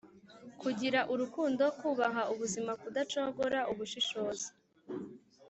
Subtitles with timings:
[0.61, 4.47] kugira urukundo, kubaha ubuzima ,kudacogora, ubushishozi